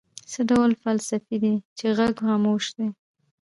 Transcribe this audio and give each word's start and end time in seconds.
څه 0.31 0.39
ډول 0.49 0.71
فلاسفې 0.81 1.37
دي 1.43 1.55
چې 1.77 1.85
غږ 1.97 2.13
خاموش 2.27 2.65
دی. 2.77 2.87